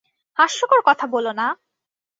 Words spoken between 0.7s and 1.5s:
কথা বোলো না!